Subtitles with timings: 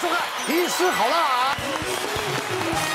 [0.00, 0.18] 收看
[0.50, 1.54] 《医师好辣》。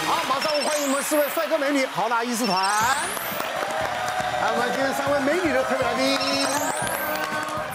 [0.08, 2.58] 好，马上我欢迎我们四位帅哥美女好辣医师团。
[2.58, 6.18] 来，我们今天三位美女的特别来宾。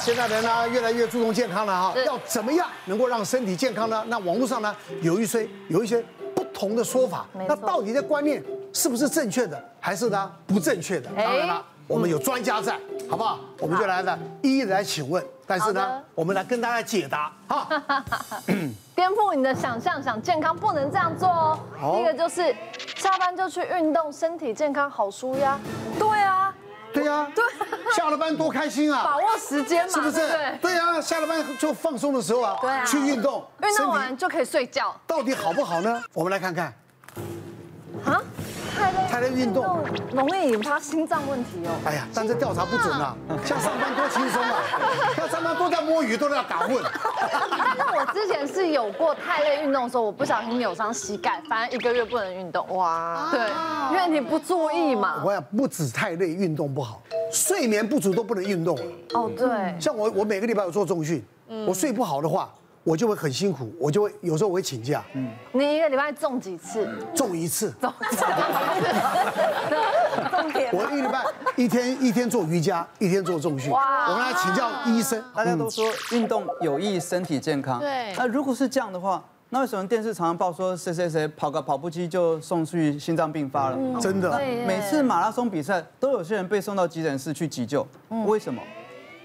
[0.00, 4.04] 现在人呢越来越注重健康了哈，要怎么样能够让身体健康呢？
[4.08, 6.04] 那网络上呢有一些有一些
[6.34, 8.42] 不同的说法，那到底这观念
[8.72, 11.08] 是不是正确的，还是呢不正确的？
[11.16, 11.64] 当然了。
[11.90, 12.78] 我们有专家在，
[13.10, 13.40] 好不好？
[13.58, 15.24] 我们就来呢，一一来请问。
[15.44, 17.66] 但是呢，我们来跟大家解答哈。
[18.94, 21.96] 颠覆你的想象，想健康不能这样做哦。
[21.96, 22.54] 第一个就是
[22.94, 25.58] 下班就去运动，身体健康好舒压。
[25.98, 26.54] 对啊，
[26.92, 27.44] 对呀，对。
[27.96, 29.02] 下了班多开心啊！
[29.02, 30.18] 把握时间嘛，是不是？
[30.28, 30.58] 对。
[30.62, 34.94] 对呀，下了班就放松的时候啊，对啊，去运动，运动完就可以睡觉。
[35.08, 36.00] 到底好不好呢？
[36.12, 36.72] 我们来看看。
[38.04, 38.22] 啊？
[38.70, 41.70] 太累太累运动容易引发心脏问题哦。
[41.84, 43.16] 哎呀，但这调查不准啊！
[43.44, 44.62] 像上班多轻松啊，
[45.16, 46.82] 像上班都在摸鱼，都在打混。
[47.76, 52.66] 但是我之前是有过太累运动的时候，我不小心扭伤膝盖，反正一个月不能运动。
[52.76, 53.40] 哇，对，
[53.92, 55.22] 因为你不注意嘛。
[55.24, 58.78] 我想不止太累运动不好，睡眠不足都不能运动。
[59.14, 59.80] 哦，对。
[59.80, 61.24] 像我，我每个礼拜有做重训，
[61.66, 62.48] 我睡不好的话。
[62.82, 65.04] 我就会很辛苦，我就会有时候我会请假。
[65.14, 66.88] 嗯，你一个礼拜中几次？
[67.14, 67.70] 中一次。
[67.78, 68.24] 重一次。
[70.30, 70.70] 重点。
[70.72, 71.22] 我一礼拜
[71.56, 73.70] 一天一天做瑜伽，一天做重训。
[73.70, 74.10] 哇！
[74.10, 77.78] 我跟他请教医生，大家都说运动有益身体健康。
[77.80, 78.14] 对。
[78.16, 84.00] 那如果是这样的话，那为什么电视常常报说谁谁谁跑个跑步机就送去心脏病发了？
[84.00, 84.38] 真的。
[84.66, 87.86] 每次马拉松比赛都有些人被送到急诊室去急救，
[88.24, 88.62] 为什么？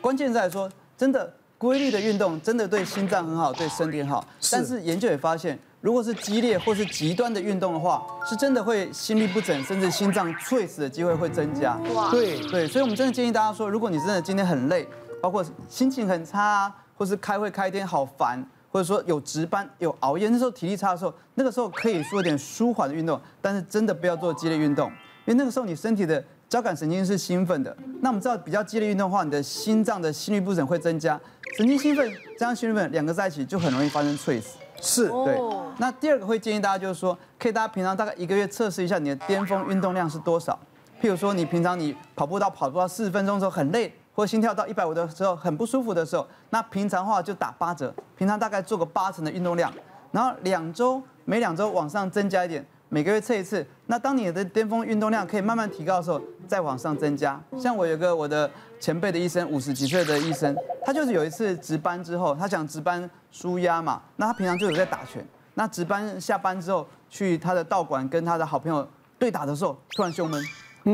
[0.01, 1.33] 关键在说真的。
[1.65, 4.23] 规律的运动真的对心脏很好，对身体很好。
[4.51, 11.75] 但是研究也发现，如果是激烈或是极端的运动的话，是真的会心律不整，甚至心脏猝死的机会会增加。
[11.95, 14.87] 哇，对对，所以我们真的建议大家说，如果你真的今天很累，
[15.19, 24.87] 包括心情很差啊，或是开会开一天好烦，或者说有值班有熬夜，那时候体力差的时候，那个时候可以做点舒缓的运动，但是真的不要做激烈运动，
[25.25, 26.23] 因为那个时候你身体的。
[26.55, 31.19] 交感神经是兴奋的，那我们知道比较激烈运动的话，你的心脏的心率不整会增加，
[31.57, 32.09] 神经兴奋
[32.39, 34.57] 加上心律不整两个在一起就很容易发生猝死。
[34.81, 35.37] 是，对。
[35.79, 40.57] 那第二个会建议大家就是说，可以大家平常大概一个月测试一下你的巅峰运动量是多少。
[41.01, 49.69] 譬如说你平常你跑步到跑步到四十分钟的时候很累，或者心跳到一百五的时候很不舒服的时候，那平常的话就打八折，平常大概做个八成的运动量，
[50.13, 52.65] 然后两周每两周往上增加一点。
[52.87, 57.39] 每个月测一次，那当你的巅峰运动量可以慢慢提高的时候，再往上增加。
[57.59, 65.25] 像我有个我的前辈的医生，五十几岁的医生，他就是有一次值班之后，他想值班舒压嘛，那他平常就有在打拳，
[65.55, 70.43] 那值班下班之后去他的道馆跟他的好朋友对打的时候，突然胸闷，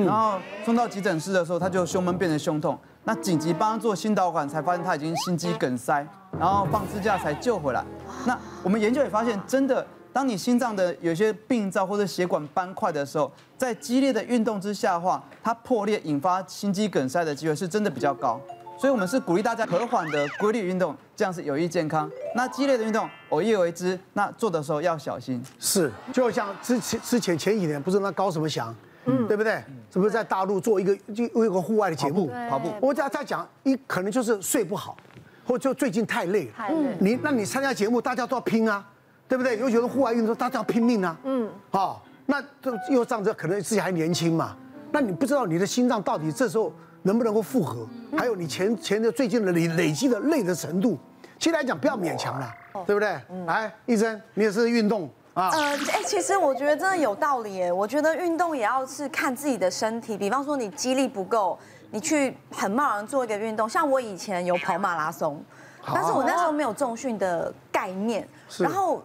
[0.06, 6.06] 然后送到急诊室的时候，他就胸闷变成胸痛，那紧急帮他做心导管，才发现他已经心肌梗塞，
[6.40, 7.84] 然后放支架才救回来。
[8.26, 9.86] 那我们研究也发现，真的。
[10.14, 18.40] 当你心脏的有些病灶或者血管斑块的时候，在激烈的运动之下的话，它破裂引发心肌梗塞的机会是真的比较高。
[18.78, 22.10] 所以，我们是鼓励大家和缓的规律运动，这样是有益健康。
[22.36, 25.40] 那激烈的运动偶一为之，那做的时候要小心。
[25.60, 29.64] 是，就像之前之前前几年不是那高什么翔，嗯，对不对？
[29.94, 32.74] 是不是在大陆做一个就有一个户外的节目跑步？
[32.82, 34.98] 我在在讲，一可能就是睡不好，
[35.46, 36.52] 或就最近太累了。
[36.58, 36.98] 太累。
[37.00, 38.84] 你那你参加节目，大家都要拼啊。
[39.32, 39.58] 对不对？
[39.58, 41.16] 尤其是户外运动，大家要拼命啊。
[41.24, 41.50] 嗯。
[41.70, 44.58] 好，那这又仗着可能自己还年轻嘛，
[44.92, 46.70] 那你不知道你的心脏到底这时候
[47.04, 47.88] 能不能够负荷，
[48.18, 51.00] 还有你前前的最近的累累积的累的程度，
[51.40, 52.54] 其实来讲不要勉强了，
[52.86, 53.18] 对不对？
[53.46, 55.50] 来，医生，你也是运动啊？
[55.54, 57.72] 呃，哎，其实我觉得真的有道理耶。
[57.72, 61.58] 我觉得运动也要是看自己的身体，比方说你肌力不够，
[61.90, 65.42] 你去很贸然做一个运动，像我以前有跑马拉松，
[65.86, 68.28] 但是我那时候没有重训的概念，
[68.60, 69.02] 然后。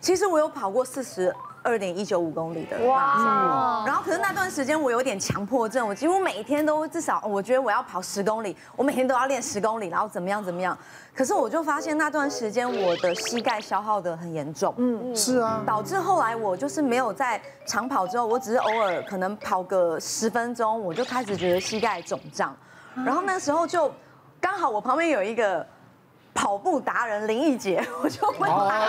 [0.00, 10.76] 其实我有跑过四十二点一九五公里的马拉松，然后可是那段时间我有点强迫症，我几乎每天都至少我觉得我要跑十公里，我每天都要练十公里，然后怎么样怎么样。
[11.14, 22.56] 可是我就发现那段时间我的膝盖消耗的很严重，嗯，是啊，导致后来我就是没有在长跑之后，我只是偶尔可能跑个十分钟，我就开始觉得膝盖肿胀，
[23.04, 23.92] 然后那时候就
[24.40, 25.66] 刚好我旁边有一个。
[26.32, 28.88] 跑步达人林奕杰， 我就问他，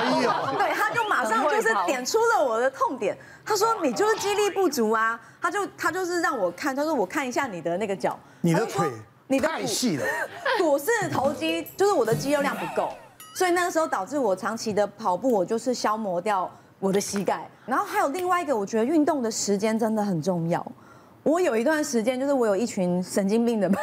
[0.58, 3.18] 对，他就马上就是点出了我的痛点。
[3.44, 8.92] 他说：“你就是肌力不足啊。”他就他就是让我看，他说：“我看一下你的那个脚，你的腿，
[9.28, 10.06] 你的太细了，
[10.60, 12.94] 股四头肌就是我的肌肉量不够，
[13.34, 16.50] 所以那个时候导致我长期的跑步，我就是消磨掉
[16.80, 17.50] 我的膝盖。
[17.66, 20.66] 然后还有另外一个，我觉得运动的时间真的很重要。”
[21.24, 23.80] 我有一段时间，就是我有一群神经病的朋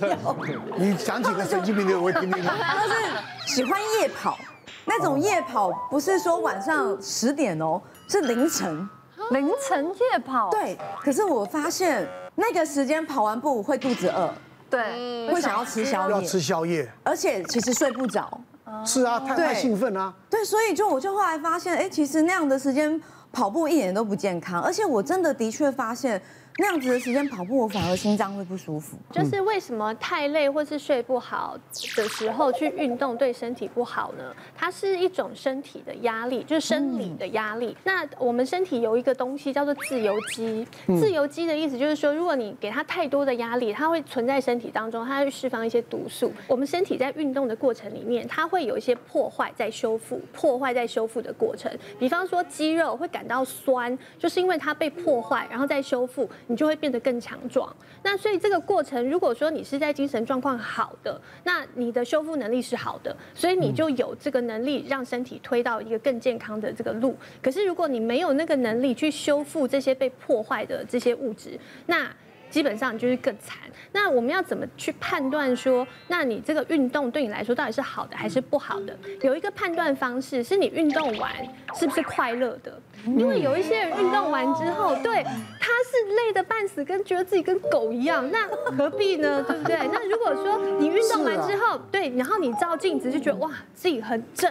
[0.00, 0.36] 友。
[0.78, 2.42] 你讲几个神经病的，我会听听。
[2.42, 4.38] 他是喜欢夜跑，
[4.86, 8.88] 那种夜跑不是说晚上十点哦，是凌晨。
[9.30, 10.48] 凌晨夜跑。
[10.50, 14.32] 对，可是我发现那个时间跑完步会肚子饿，
[14.70, 18.40] 对，会想要吃宵夜，要吃宵夜，而且其实睡不着。
[18.86, 20.14] 是啊，太太兴奋啊。
[20.30, 22.98] 对，所以就我就后来发现，哎，其实那样的时间
[23.30, 26.20] 跑步一点都不健康，而且我真的的确发现。
[26.58, 28.98] 那样子的时间跑步，我反而心脏会不舒服。
[29.10, 31.58] 就是为什么太累或是睡不好
[31.96, 34.34] 的时候去运动对身体不好呢？
[34.54, 37.74] 它是一种身体的压力，就是生理的压力。
[37.84, 40.66] 那我们身体有一个东西叫做自由基。
[40.98, 46.30] 自由基的意思就是说，如果你给它太多的压力，它会存在身体当中，它会释放一些毒素。
[46.46, 51.72] 我们身体在运动的过程里面，它会有一些破坏在修复，破坏在修复的过程。
[51.98, 56.28] 比方说肌肉会感到酸，就是因为它被破坏，然后再修复。
[56.46, 57.74] 你就会变得更强壮。
[58.02, 67.16] 那所以这个过程，如果说你是在精神状况好的，那你的修复能力是好的，所以你就有这个能力让身体推到一个更健康的这个路。
[67.42, 72.10] 可是如果你没有那个能力去修复这些被破坏的这些物质，那
[72.48, 73.58] 基本上就是更惨。
[73.92, 78.96] 那我们要怎么去判断说，那你这个运动对你来说到底是好的还是不好的？
[79.22, 81.32] 有一个判断方式是你运动完
[81.74, 82.80] 是不是快乐的。
[83.06, 85.24] 因为有一些人运动完之后，对，
[85.60, 89.44] 他是累得半死，跟觉得自己跟狗一样， 那何必呢？
[89.46, 89.76] 对不对？
[89.92, 94.50] 那如果说你运动完之后，对，然后你照镜子就觉得哇，自己很正。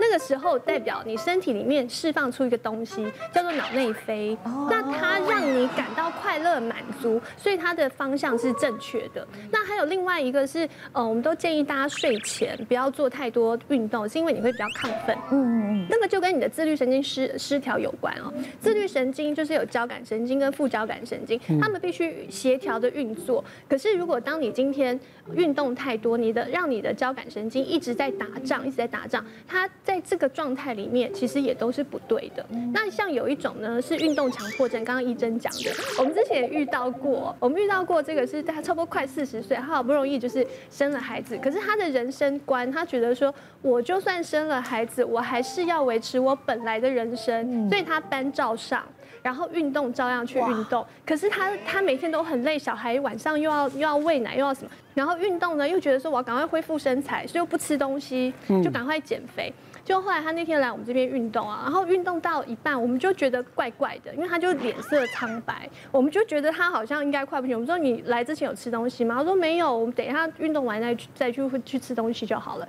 [0.00, 4.36] 那个时候代表你身体里面释放出一个东西，叫做脑内啡。
[4.70, 9.26] 那它让你感到快乐满足，所以它的方向是正确的。
[9.50, 15.16] 那还有另外一个是，呃，我们都建议大家睡前不要做太多运动，是因为你会比较亢奋。
[15.32, 15.86] 嗯嗯嗯。
[15.90, 18.32] 那个就跟你的自律神经失失调有关哦。
[18.60, 23.44] 自律神经就是有交感神经跟副交感神经，他们必须协调的运作。
[23.68, 24.98] 可是如果当你今天
[25.34, 29.68] 运动太多，你的让你的交感神经一直在打仗，一直在打仗，它。
[29.84, 32.44] 在这个状态里面，其实也都是不对的。
[32.74, 34.84] 那像有一种呢，是运动强迫症。
[34.84, 37.34] 刚刚一真讲的，我们之前也遇到过。
[37.40, 48.84] 我们遇到过这个是他差不多快四十岁，他好不容易就是生了孩子，可是他的人生观，他觉得说，我就算生了孩子，我还是要维持我本来的人生，所以他班照上。
[49.22, 58.32] 然后运动照样去运动，可是他他每天都很累，小孩晚上又要又要喂奶又要什么，然后运动呢又觉得说我要赶快恢复身材，所以又不吃东西，
[58.62, 59.52] 就赶快减肥。
[59.84, 67.56] 就后来他那天来我们这边运动啊，然后运动到一半，我们就觉得怪怪的，因为他就脸色苍白，我们就觉得他好像应该快不行。
[67.56, 69.14] 我们说你来之前有吃东西吗？
[69.16, 72.68] 他说没有，我们等一下运动完再去再去去吃东西就好了。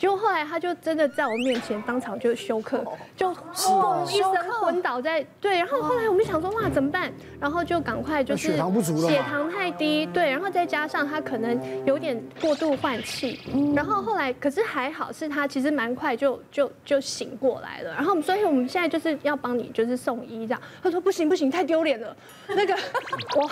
[0.00, 2.82] 结果后来他就真的在我面前当场就休克，
[3.14, 5.58] 就轰一声昏倒在对。
[5.58, 7.12] 然后后来我们想说哇怎么办？
[7.38, 10.30] 然后就赶快就是血糖不足了，血糖太低，对。
[10.30, 13.38] 然后再加上他可能有点过度换气，
[13.76, 17.92] 然后后来可是还好是他其实蛮快就就就醒过来了。
[17.92, 20.62] 然后所以我们现在就是要帮你就是送医这样。
[20.82, 22.16] 他说不行不行太丢脸了，
[22.48, 22.74] 那个
[23.36, 23.50] 我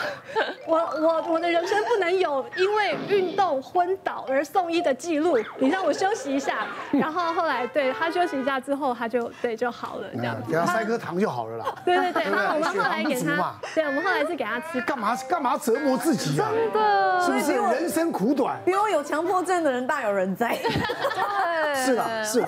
[0.67, 10.51] 我我我的人生不能有因为运动昏倒而送医的记录，你让我休息一下，然后后来对他休息一下之后，他就对就好了，这样子。
[10.51, 11.65] 给他塞颗糖就好了啦。
[11.85, 14.81] 对对对，然后我们后来给他，对，我们后来是给他吃。
[14.83, 16.49] 干嘛干嘛折磨自己啊？
[16.51, 18.57] 真的，是不是人生苦短？
[18.65, 20.57] 比我有强迫症的人大有人在。
[20.57, 22.47] 对，是啊，是。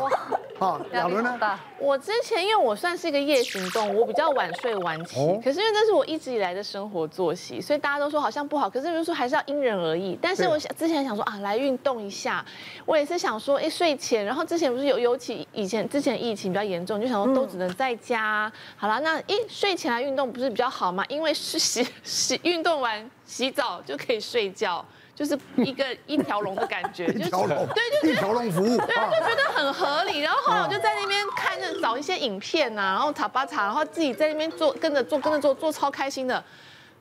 [0.60, 1.58] 好， 亚伦呢？
[1.78, 5.16] 我之前因为我算是一个夜行动物，我比较晚睡晚起。
[5.42, 8.68] 可是因为这是我一直以来的生活作息，所以大家都说好像不好。
[8.68, 10.18] 可是就是说还是要因人而异。
[10.20, 12.44] 但是我想之前想说啊，来运动一下。
[12.84, 18.52] 我也是想说，哎，睡前，然后之前不是有尤其以前之前疫情比较严重，就想说都只能在家。
[18.76, 21.02] 好了，那一睡前来运动不是比较好吗？
[21.08, 24.84] 因为是洗 洗运动完洗澡就可以睡觉。
[25.20, 30.20] 就是一个一条龙的感觉， 就是对，就一条龙服务，对，就觉得很合理。
[30.20, 36.42] 然后后来我就在那边看着找一些影片啊，然后查吧查，然后自己在那边做，跟着做，跟着做，做超开心的。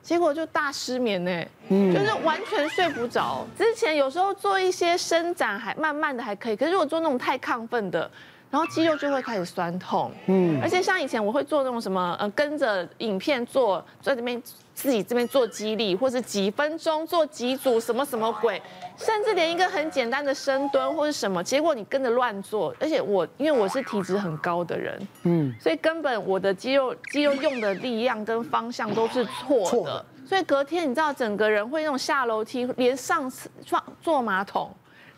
[0.02, 3.46] 结果就大失眠呢，就是完全睡不着。
[3.56, 8.10] 之前有时候做一些伸展还慢慢的还可以，可是如果做那种太亢奋的，
[8.50, 10.12] 然后肌肉就会开始酸痛。
[10.26, 14.42] 嗯，而且像以前我会做那种什么，呃，跟着影片做，在这边。
[14.80, 18.60] 自己这边做肌力，或是几分钟做几组什么什么鬼，
[18.96, 34.70] 甚至连一个很简单的深蹲或是什么，结果你跟着乱做，而且我因为我是体脂很高的人，嗯，所以根本我的肌肉肌肉用的力量跟方向都是错的，所以隔天你知道整个人会那种下楼梯，连上次坐坐马桶。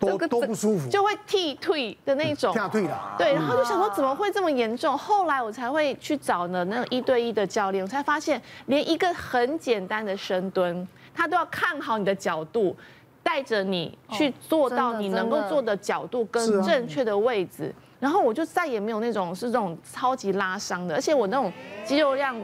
[0.06, 2.98] 都都不舒服，就会踢退的那种，踢退的。
[3.16, 4.96] 对，然后就想说怎么会这么严重？
[4.96, 12.76] 后来我才会去找呢那种一对一的教练，我才发现连一个很简单的深蹲，他都要看好你的角度，
[13.22, 21.52] 带着你去做到你能够做的角度跟正确的位置，然后我就再也没有那种是这种超级拉伤的，而且我那种
[21.84, 22.36] 肌肉量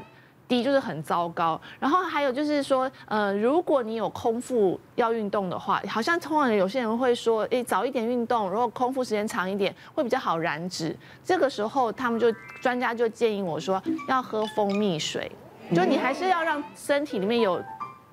[0.48, 1.60] 低就是很糟糕。
[1.78, 10.96] 然后还有就是说，呃，如果你有空腹要运动的话，好像通常有些人会说，诶，早一点运动，如果空腹时间长一点会比较好燃脂。
[11.22, 15.30] 这个时候他们就专家就建议我说要喝蜂蜜水，
[15.74, 17.62] 就你还是要让身体里面有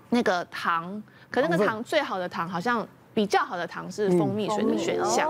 [0.10, 1.01] 那个糖。
[1.32, 5.30] 可那个糖最好的糖，好像比较好的糖是蜂蜜水的选项。